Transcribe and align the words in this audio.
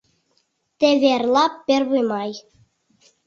Теве 0.79 1.07
эрла 1.15 1.45
Первый 1.67 2.03
май. 2.11 2.31